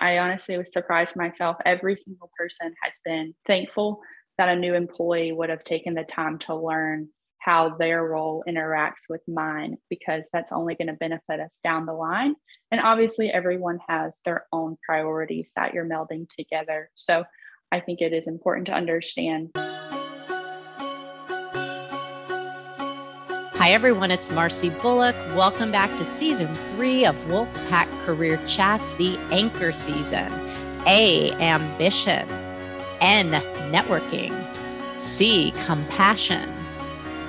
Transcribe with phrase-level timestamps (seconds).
[0.00, 1.56] I honestly was surprised myself.
[1.64, 4.00] Every single person has been thankful
[4.38, 7.08] that a new employee would have taken the time to learn
[7.40, 11.92] how their role interacts with mine because that's only going to benefit us down the
[11.92, 12.34] line.
[12.70, 16.90] And obviously, everyone has their own priorities that you're melding together.
[16.94, 17.24] So
[17.72, 19.50] I think it is important to understand.
[23.60, 24.10] Hi, everyone.
[24.10, 25.14] It's Marcy Bullock.
[25.36, 30.32] Welcome back to season three of Wolfpack Career Chats, the anchor season.
[30.86, 32.26] A, ambition.
[33.02, 33.32] N,
[33.70, 34.32] networking.
[34.98, 36.50] C, compassion.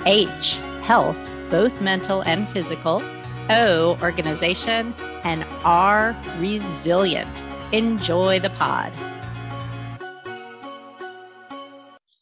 [0.06, 3.04] H, health, both mental and physical.
[3.50, 4.94] O, organization.
[5.26, 7.44] And R, resilient.
[7.74, 8.94] Enjoy the pod.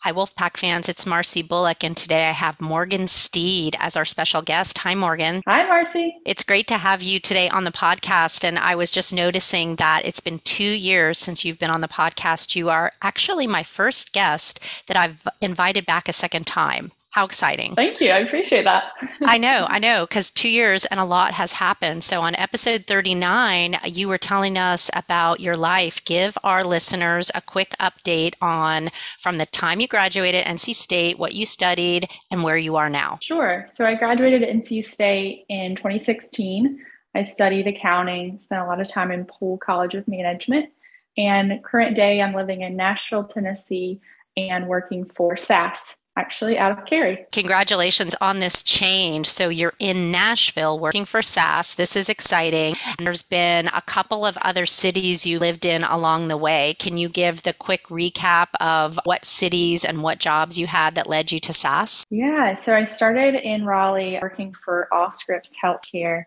[0.03, 0.87] Hi, Wolfpack fans.
[0.87, 4.77] It's Marcy Bullock, and today I have Morgan Steed as our special guest.
[4.77, 5.41] Hi, Morgan.
[5.45, 6.15] Hi, Marcy.
[6.25, 8.45] It's great to have you today on the podcast.
[8.45, 11.89] And I was just noticing that it's been two years since you've been on the
[11.89, 12.55] podcast.
[12.55, 16.93] You are actually my first guest that I've invited back a second time.
[17.11, 17.73] How exciting.
[17.75, 18.11] Thank you.
[18.11, 18.91] I appreciate that.
[19.25, 22.03] I know, I know, because two years and a lot has happened.
[22.03, 26.05] So, on episode 39, you were telling us about your life.
[26.05, 31.33] Give our listeners a quick update on from the time you graduated NC State, what
[31.33, 33.17] you studied, and where you are now.
[33.21, 33.65] Sure.
[33.67, 36.79] So, I graduated NC State in 2016.
[37.15, 40.69] I studied accounting, spent a lot of time in Poole College of Management.
[41.17, 43.99] And current day, I'm living in Nashville, Tennessee,
[44.37, 47.25] and working for SAS, actually out of Cary.
[47.31, 49.27] Congratulations on this change.
[49.27, 51.75] So you're in Nashville working for SAS.
[51.75, 52.75] This is exciting.
[52.97, 56.75] And there's been a couple of other cities you lived in along the way.
[56.77, 61.07] Can you give the quick recap of what cities and what jobs you had that
[61.07, 62.05] led you to SAS?
[62.09, 66.25] Yeah, so I started in Raleigh working for Allscripts Healthcare.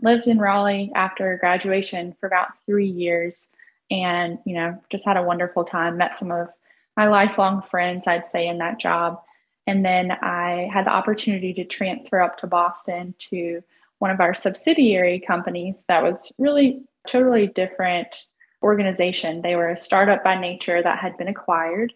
[0.00, 3.48] Lived in Raleigh after graduation for about 3 years
[3.90, 5.98] and, you know, just had a wonderful time.
[5.98, 6.48] Met some of
[6.96, 9.20] my lifelong friends, I'd say, in that job.
[9.66, 13.62] And then I had the opportunity to transfer up to Boston to
[13.98, 18.26] one of our subsidiary companies that was really totally different
[18.62, 19.42] organization.
[19.42, 21.92] They were a startup by nature that had been acquired.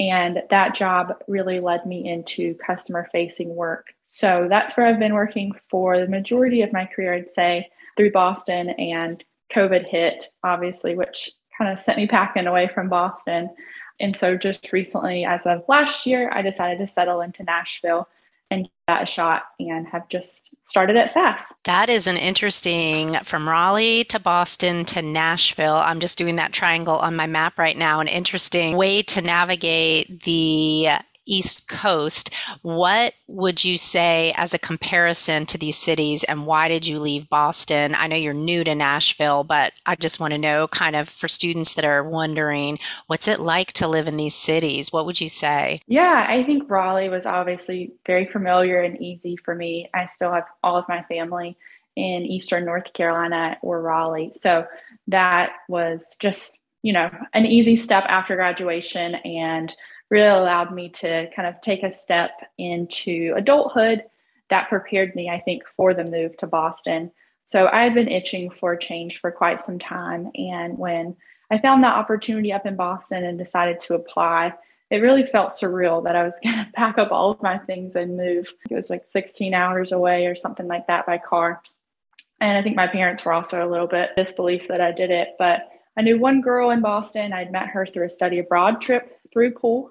[0.00, 3.88] And that job really led me into customer facing work.
[4.06, 8.10] So that's where I've been working for the majority of my career, I'd say, through
[8.10, 8.70] Boston.
[8.70, 9.22] And
[9.52, 13.50] COVID hit, obviously, which kind of sent me packing away from Boston.
[14.00, 18.08] And so just recently, as of last year, I decided to settle into Nashville
[18.50, 21.52] and that a shot and have just started at SAS.
[21.64, 25.76] That is an interesting from Raleigh to Boston to Nashville.
[25.76, 28.00] I'm just doing that triangle on my map right now.
[28.00, 30.88] An interesting way to navigate the
[31.26, 32.32] East Coast.
[32.62, 37.28] What would you say as a comparison to these cities, and why did you leave
[37.28, 37.94] Boston?
[37.94, 41.28] I know you're new to Nashville, but I just want to know kind of for
[41.28, 44.92] students that are wondering, what's it like to live in these cities?
[44.92, 45.80] What would you say?
[45.86, 49.90] Yeah, I think Raleigh was obviously very familiar and easy for me.
[49.94, 51.56] I still have all of my family
[51.96, 54.32] in Eastern North Carolina or Raleigh.
[54.34, 54.66] So
[55.06, 59.74] that was just, you know, an easy step after graduation and
[60.10, 64.04] really allowed me to kind of take a step into adulthood
[64.50, 67.10] that prepared me, I think, for the move to Boston.
[67.44, 70.30] So I had been itching for change for quite some time.
[70.34, 71.16] And when
[71.50, 74.54] I found that opportunity up in Boston and decided to apply,
[74.90, 77.96] it really felt surreal that I was going to pack up all of my things
[77.96, 78.52] and move.
[78.70, 81.62] It was like 16 hours away or something like that by car.
[82.40, 85.36] And I think my parents were also a little bit disbelief that I did it.
[85.38, 87.32] But I knew one girl in Boston.
[87.32, 89.90] I'd met her through a study abroad trip through Poole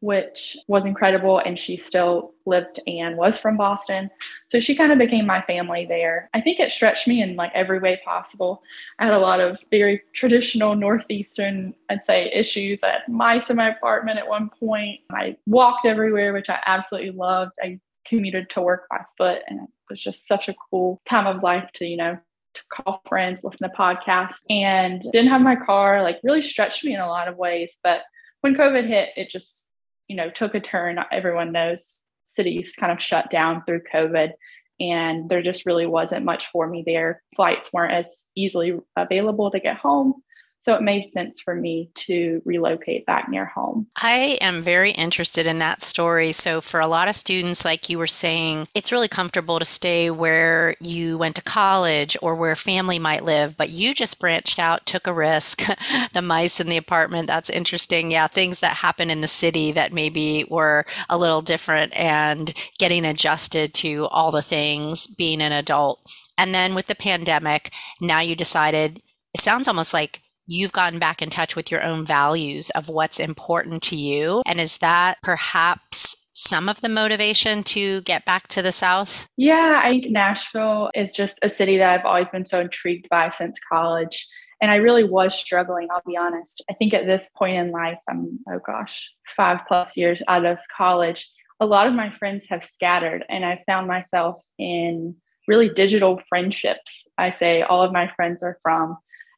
[0.00, 1.38] which was incredible.
[1.38, 4.10] And she still lived and was from Boston.
[4.48, 6.28] So she kind of became my family there.
[6.34, 8.62] I think it stretched me in like every way possible.
[8.98, 13.70] I had a lot of very traditional Northeastern, I'd say, issues at mice in my
[13.70, 15.00] apartment at one point.
[15.10, 17.52] I walked everywhere, which I absolutely loved.
[17.62, 21.42] I commuted to work by foot and it was just such a cool time of
[21.42, 22.18] life to, you know,
[22.54, 26.94] to call friends, listen to podcasts, and didn't have my car, like really stretched me
[26.94, 27.78] in a lot of ways.
[27.82, 28.00] But
[28.40, 29.69] when COVID hit, it just
[30.10, 30.98] you know, took a turn.
[31.12, 34.32] Everyone knows cities kind of shut down through COVID,
[34.80, 37.22] and there just really wasn't much for me there.
[37.36, 40.14] Flights weren't as easily available to get home.
[40.62, 43.86] So it made sense for me to relocate back near home.
[43.96, 46.32] I am very interested in that story.
[46.32, 50.10] So, for a lot of students, like you were saying, it's really comfortable to stay
[50.10, 54.84] where you went to college or where family might live, but you just branched out,
[54.84, 55.62] took a risk.
[56.12, 58.10] the mice in the apartment, that's interesting.
[58.10, 63.06] Yeah, things that happen in the city that maybe were a little different and getting
[63.06, 66.00] adjusted to all the things being an adult.
[66.36, 67.70] And then with the pandemic,
[68.00, 69.02] now you decided,
[69.34, 73.20] it sounds almost like you've gotten back in touch with your own values of what's
[73.20, 74.42] important to you.
[74.46, 79.28] And is that perhaps some of the motivation to get back to the South?
[79.36, 83.28] Yeah, I think Nashville is just a city that I've always been so intrigued by
[83.28, 84.26] since college.
[84.62, 86.62] And I really was struggling, I'll be honest.
[86.70, 90.58] I think at this point in life, I'm, oh gosh, five plus years out of
[90.76, 95.14] college, a lot of my friends have scattered, and I found myself in
[95.46, 97.06] really digital friendships.
[97.18, 98.96] I say all of my friends are from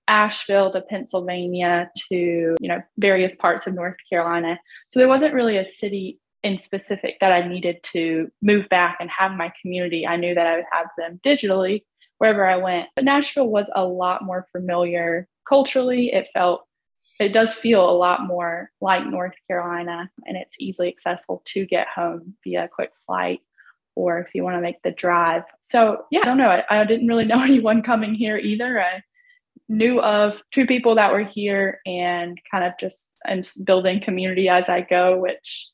[0.09, 4.59] Asheville to Pennsylvania to, you know, various parts of North Carolina.
[4.89, 9.09] So there wasn't really a city in specific that I needed to move back and
[9.11, 10.07] have my community.
[10.07, 11.85] I knew that I would have them digitally
[12.19, 12.89] wherever I went.
[12.95, 16.13] But Nashville was a lot more familiar culturally.
[16.13, 16.67] It felt,
[17.21, 21.87] it does feel a lot more like North Carolina, and it's easily accessible to get
[21.89, 23.41] home via a quick flight
[23.95, 25.43] or if you want to make the drive.
[25.65, 26.49] So, yeah, I don't know.
[26.49, 28.81] I, I didn't really know anyone coming here either.
[28.81, 29.03] I
[29.69, 34.69] knew of two people that were here and kind of just I'm building community as
[34.69, 35.69] I go, which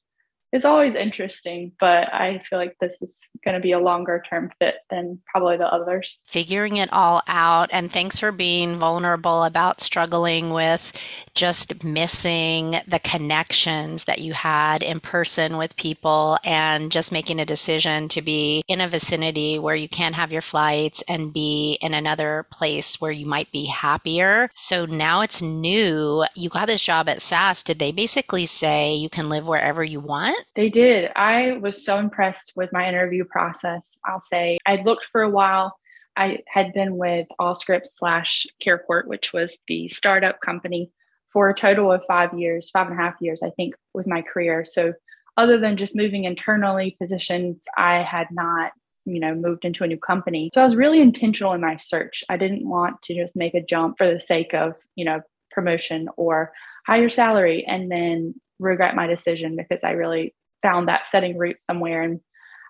[0.52, 4.50] is always interesting, but I feel like this is going to be a longer term
[4.58, 6.18] fit than probably the others.
[6.24, 7.68] Figuring it all out.
[7.72, 10.92] And thanks for being vulnerable about struggling with
[11.34, 17.44] just missing the connections that you had in person with people and just making a
[17.44, 21.92] decision to be in a vicinity where you can't have your flights and be in
[21.92, 24.48] another place where you might be happier.
[24.54, 26.24] So now it's new.
[26.34, 27.62] You got this job at SAS.
[27.62, 30.37] Did they basically say you can live wherever you want?
[30.54, 31.10] They did.
[31.16, 33.98] I was so impressed with my interview process.
[34.04, 35.76] I'll say I looked for a while.
[36.16, 40.90] I had been with Allscripts slash CarePort, which was the startup company,
[41.28, 44.22] for a total of five years, five and a half years, I think, with my
[44.22, 44.64] career.
[44.64, 44.94] So,
[45.36, 48.72] other than just moving internally positions, I had not,
[49.04, 50.50] you know, moved into a new company.
[50.52, 52.24] So, I was really intentional in my search.
[52.28, 55.20] I didn't want to just make a jump for the sake of, you know,
[55.52, 56.52] promotion or
[56.86, 62.02] higher salary and then regret my decision because I really found that setting roots somewhere
[62.02, 62.20] and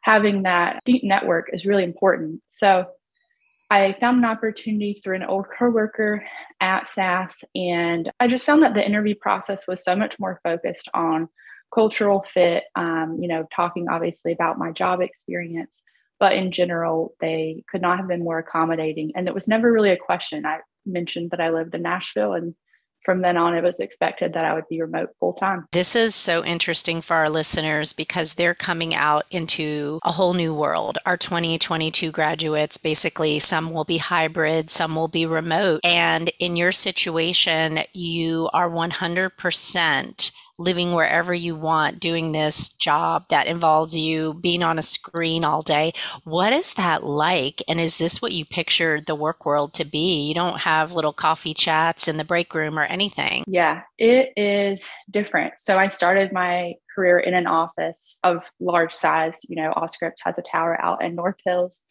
[0.02, 2.40] having that deep network is really important.
[2.48, 2.86] So
[3.70, 6.24] I found an opportunity through an old coworker
[6.60, 10.88] at SAS, and I just found that the interview process was so much more focused
[10.94, 11.28] on
[11.74, 12.64] cultural fit.
[12.76, 15.82] Um, you know, talking obviously about my job experience,
[16.18, 19.90] but in general, they could not have been more accommodating, and it was never really
[19.90, 20.46] a question.
[20.46, 22.54] I mentioned that I lived in Nashville, and
[23.08, 25.64] from then on, it was expected that I would be remote full time.
[25.72, 30.52] This is so interesting for our listeners because they're coming out into a whole new
[30.52, 30.98] world.
[31.06, 35.80] Our 2022 graduates, basically, some will be hybrid, some will be remote.
[35.84, 43.46] And in your situation, you are 100% living wherever you want, doing this job that
[43.46, 45.92] involves you being on a screen all day.
[46.24, 47.62] What is that like?
[47.68, 50.26] And is this what you pictured the work world to be?
[50.26, 53.44] You don't have little coffee chats in the break room or anything.
[53.46, 55.54] Yeah, it is different.
[55.58, 59.38] So I started my career in an office of large size.
[59.48, 61.82] You know, Allscripts has a tower out in North Hills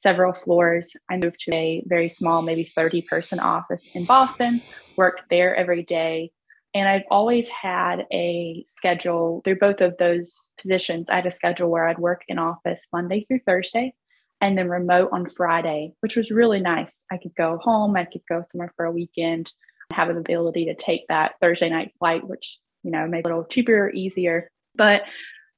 [0.00, 0.92] several floors.
[1.10, 4.62] I moved to a very small, maybe 30 person office in Boston,
[4.96, 6.32] worked there every day,
[6.74, 11.10] and I've always had a schedule through both of those positions.
[11.10, 13.94] I had a schedule where I'd work in office Monday through Thursday
[14.40, 17.04] and then remote on Friday, which was really nice.
[17.10, 19.52] I could go home, I could go somewhere for a weekend,
[19.92, 23.28] have an ability to take that Thursday night flight, which, you know, made it a
[23.28, 24.48] little cheaper or easier.
[24.76, 25.02] But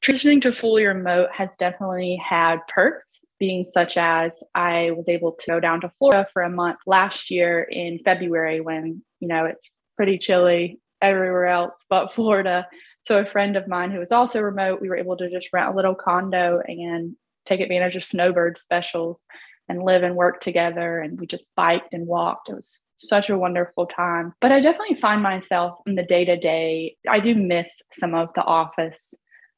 [0.02, 5.46] transitioning to fully remote has definitely had perks, being such as I was able to
[5.46, 9.70] go down to Florida for a month last year in February when, you know, it's
[9.96, 12.66] pretty chilly everywhere else but Florida.
[13.02, 15.72] So a friend of mine who was also remote, we were able to just rent
[15.72, 19.22] a little condo and take advantage of snowbird specials
[19.68, 21.00] and live and work together.
[21.00, 22.48] And we just biked and walked.
[22.48, 24.32] It was such a wonderful time.
[24.40, 28.28] But I definitely find myself in the day to day, I do miss some of
[28.34, 29.14] the office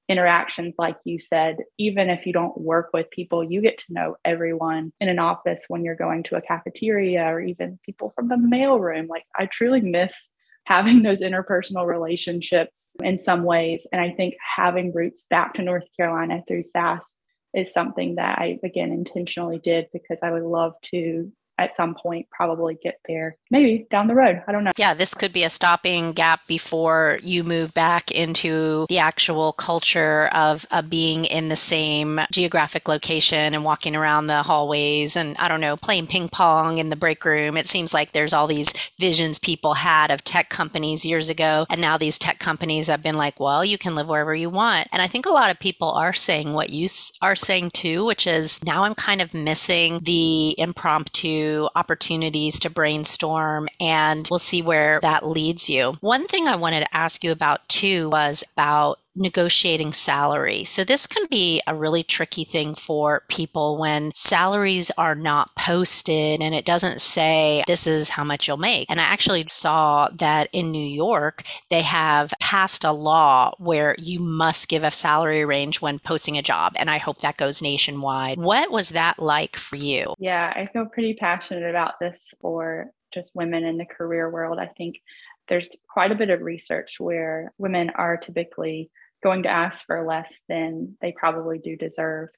[0.09, 1.57] interactions, like you said.
[1.79, 5.65] Even if you don't work with people, you get to know everyone in an office
[5.69, 9.09] when you're going to a cafeteria or even people from the mailroom.
[9.09, 10.29] Like, I truly miss
[10.65, 13.87] having those interpersonal relationships in some ways.
[13.93, 17.13] And I think having roots back to North Carolina through SAS
[17.55, 22.27] is something that I, again, intentionally did because I would love to at some point
[22.31, 24.73] probably get there maybe down the road i don't know.
[24.77, 30.29] Yeah this could be a stopping gap before you move back into the actual culture
[30.33, 35.47] of, of being in the same geographic location and walking around the hallways and i
[35.47, 37.57] don't know playing ping pong in the break room.
[37.57, 41.67] It seems like there's all these visions people had of tech companies years ago.
[41.71, 44.89] And now these tech companies have been like well you can live wherever you want.
[44.93, 46.89] And i think a lot of people are saying what you
[47.23, 53.44] are saying too which is now i'm kind of missing the impromptu opportunities to brainstorm
[53.81, 55.95] and we'll see where that leads you.
[56.01, 60.65] One thing I wanted to ask you about too was about negotiating salary.
[60.65, 66.43] So this can be a really tricky thing for people when salaries are not posted
[66.43, 68.91] and it doesn't say this is how much you'll make.
[68.91, 74.19] And I actually saw that in New York, they have passed a law where you
[74.21, 76.73] must give a salary range when posting a job.
[76.77, 78.37] And I hope that goes nationwide.
[78.37, 80.15] What was that like for you?
[80.19, 84.59] Yeah, I feel pretty passionate about this for just women in the career world.
[84.59, 85.01] I think
[85.49, 88.91] there's quite a bit of research where women are typically
[89.23, 92.29] going to ask for less than they probably do deserve,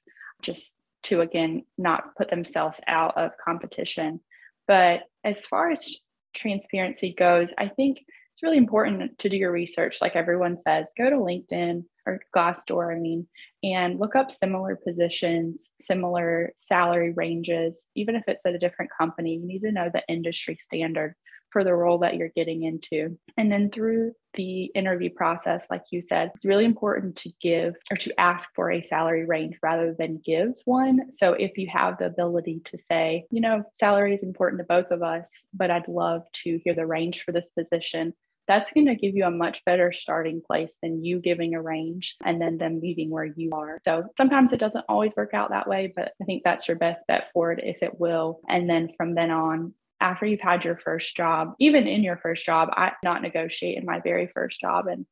[0.41, 4.19] just to again not put themselves out of competition.
[4.67, 5.97] But as far as
[6.33, 8.05] transparency goes, I think
[8.37, 9.97] it's really important to do your research.
[9.99, 13.27] Like everyone says, go to LinkedIn or Glassdoor, I mean,
[13.63, 17.87] and look up similar positions, similar salary ranges.
[17.95, 21.15] Even if it's at a different company, you need to know the industry standard
[21.49, 23.17] for the role that you're getting into.
[23.37, 27.97] And then through the interview process, like you said, it's really important to give or
[27.97, 31.11] to ask for a salary range rather than give one.
[31.11, 34.91] So if you have the ability to say, you know, salary is important to both
[34.91, 38.13] of us, but I'd love to hear the range for this position.
[38.47, 42.15] That's going to give you a much better starting place than you giving a range
[42.23, 43.79] and then them meeting where you are.
[43.85, 47.05] So sometimes it doesn't always work out that way, but I think that's your best
[47.07, 48.39] bet for it if it will.
[48.47, 52.45] And then from then on, after you've had your first job, even in your first
[52.45, 54.87] job, I not negotiate in my very first job.
[54.87, 55.05] And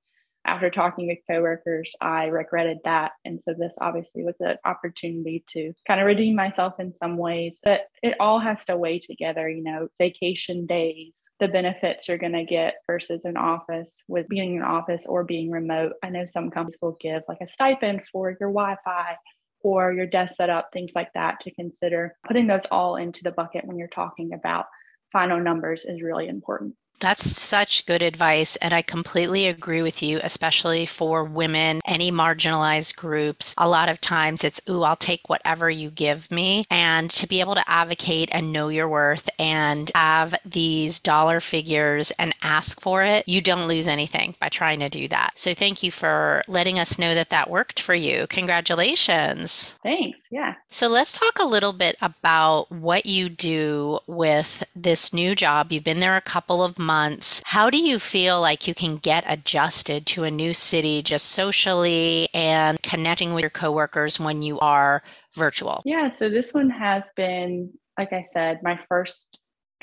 [0.45, 3.13] after talking with coworkers, I regretted that.
[3.25, 7.59] And so this obviously was an opportunity to kind of redeem myself in some ways.
[7.63, 12.33] But it all has to weigh together, you know, vacation days, the benefits you're going
[12.33, 15.93] to get versus an office with being in an office or being remote.
[16.03, 19.17] I know some companies will give like a stipend for your Wi Fi
[19.61, 22.15] or your desk setup, things like that to consider.
[22.27, 24.65] Putting those all into the bucket when you're talking about
[25.11, 26.75] final numbers is really important.
[26.99, 28.55] That's such good advice.
[28.57, 33.53] And I completely agree with you, especially for women, any marginalized groups.
[33.57, 36.65] A lot of times it's, ooh, I'll take whatever you give me.
[36.69, 42.11] And to be able to advocate and know your worth and have these dollar figures
[42.11, 45.37] and ask for it, you don't lose anything by trying to do that.
[45.37, 48.27] So thank you for letting us know that that worked for you.
[48.27, 49.77] Congratulations.
[49.83, 50.27] Thanks.
[50.31, 50.53] Yeah.
[50.75, 55.71] So let's talk a little bit about what you do with this new job.
[55.71, 57.41] You've been there a couple of months.
[57.45, 62.27] How do you feel like you can get adjusted to a new city just socially
[62.33, 65.01] and connecting with your coworkers when you are
[65.33, 65.81] virtual?
[65.85, 69.39] Yeah, so this one has been, like I said, my first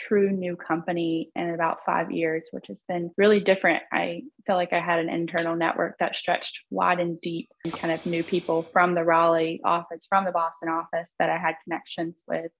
[0.06, 3.82] true new company in about five years, which has been really different.
[3.92, 7.92] I feel like I had an internal network that stretched wide and deep and kind
[7.92, 12.22] of knew people from the Raleigh office, from the Boston office that I had connections
[12.26, 12.50] with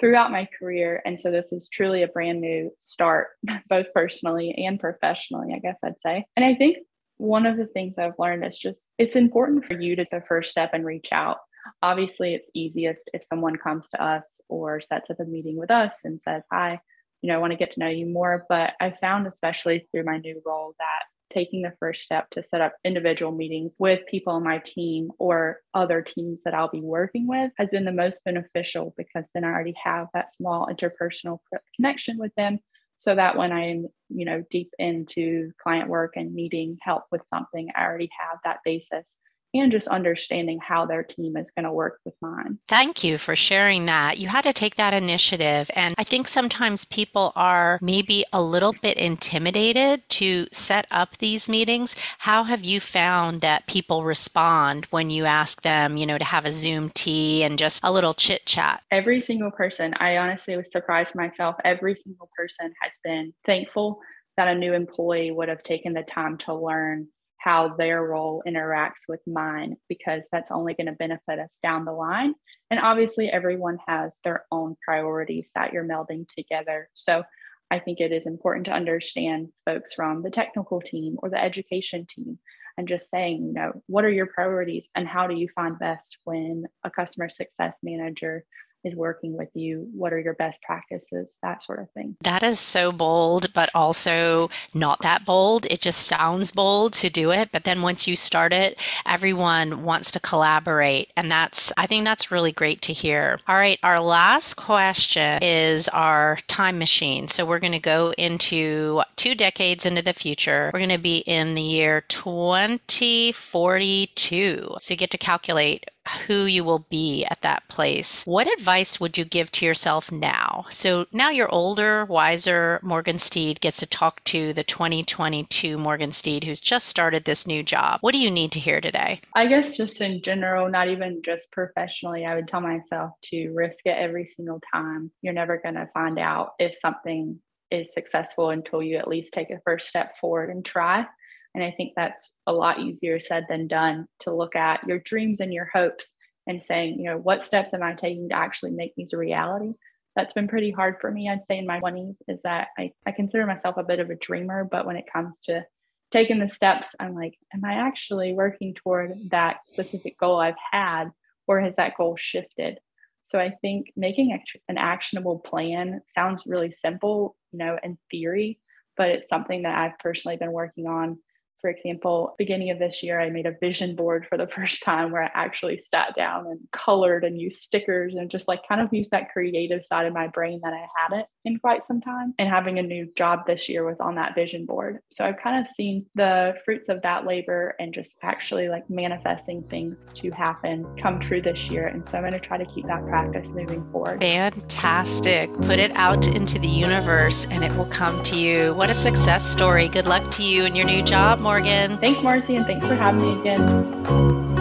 [0.00, 1.02] throughout my career.
[1.04, 3.28] And so this is truly a brand new start,
[3.68, 6.24] both personally and professionally, I guess I'd say.
[6.36, 6.78] And I think
[7.16, 10.50] one of the things I've learned is just it's important for you to the first
[10.50, 11.38] step and reach out.
[11.80, 16.00] Obviously, it's easiest if someone comes to us or sets up a meeting with us
[16.04, 16.80] and says, Hi,
[17.22, 18.44] you know, I want to get to know you more.
[18.48, 22.60] But I found, especially through my new role, that taking the first step to set
[22.60, 27.26] up individual meetings with people on my team or other teams that I'll be working
[27.26, 31.38] with has been the most beneficial because then I already have that small interpersonal
[31.74, 32.58] connection with them
[32.98, 37.68] so that when I'm, you know, deep into client work and needing help with something,
[37.74, 39.16] I already have that basis
[39.54, 42.58] and just understanding how their team is going to work with mine.
[42.68, 44.18] Thank you for sharing that.
[44.18, 45.70] You had to take that initiative.
[45.74, 51.48] And I think sometimes people are maybe a little bit intimidated to set up these
[51.48, 51.96] meetings.
[52.18, 56.46] How have you found that people respond when you ask them, you know, to have
[56.46, 58.82] a Zoom tea and just a little chit chat?
[58.90, 61.56] Every single person, I honestly was surprised myself.
[61.64, 64.00] Every single person has been thankful
[64.36, 67.08] that a new employee would have taken the time to learn
[67.42, 71.92] how their role interacts with mine because that's only going to benefit us down the
[71.92, 72.34] line.
[72.70, 76.88] And obviously, everyone has their own priorities that you're melding together.
[76.94, 77.24] So
[77.70, 82.06] I think it is important to understand folks from the technical team or the education
[82.08, 82.38] team
[82.78, 86.18] and just saying, you know, what are your priorities and how do you find best
[86.24, 88.44] when a customer success manager
[88.84, 89.88] is working with you?
[89.92, 91.34] What are your best practices?
[91.42, 92.16] That sort of thing.
[92.22, 95.66] That is so bold, but also not that bold.
[95.66, 97.50] It just sounds bold to do it.
[97.52, 101.12] But then once you start it, everyone wants to collaborate.
[101.16, 103.38] And that's, I think that's really great to hear.
[103.48, 103.78] All right.
[103.82, 107.28] Our last question is our time machine.
[107.28, 110.70] So we're going to go into two decades into the future.
[110.72, 114.76] We're going to be in the year 2042.
[114.80, 115.84] So you get to calculate
[116.26, 118.24] who you will be at that place.
[118.24, 120.66] What advice would you give to yourself now?
[120.70, 122.80] So now you're older, wiser.
[122.82, 127.62] Morgan Steed gets to talk to the 2022 Morgan Steed who's just started this new
[127.62, 127.98] job.
[128.00, 129.20] What do you need to hear today?
[129.34, 133.86] I guess just in general, not even just professionally, I would tell myself to risk
[133.86, 135.10] it every single time.
[135.22, 137.38] You're never going to find out if something
[137.70, 141.06] is successful until you at least take a first step forward and try.
[141.54, 145.40] And I think that's a lot easier said than done to look at your dreams
[145.40, 146.14] and your hopes
[146.46, 149.72] and saying, you know, what steps am I taking to actually make these a reality?
[150.16, 153.12] That's been pretty hard for me, I'd say, in my 20s, is that I, I
[153.12, 155.64] consider myself a bit of a dreamer, but when it comes to
[156.10, 161.06] taking the steps, I'm like, am I actually working toward that specific goal I've had,
[161.46, 162.78] or has that goal shifted?
[163.22, 168.58] So I think making an actionable plan sounds really simple, you know, in theory,
[168.96, 171.18] but it's something that I've personally been working on
[171.62, 175.12] for example, beginning of this year, I made a vision board for the first time
[175.12, 178.92] where I actually sat down and colored and used stickers and just like kind of
[178.92, 182.34] used that creative side of my brain that I hadn't in quite some time.
[182.38, 184.98] And having a new job this year was on that vision board.
[185.10, 189.62] So I've kind of seen the fruits of that labor and just actually like manifesting
[189.70, 191.86] things to happen come true this year.
[191.86, 194.20] And so I'm going to try to keep that practice moving forward.
[194.20, 195.52] Fantastic.
[195.60, 198.74] Put it out into the universe and it will come to you.
[198.74, 199.88] What a success story.
[199.88, 201.98] Good luck to you and your new job, Morgan.
[201.98, 204.51] Thanks, Marcy, and thanks for having me again.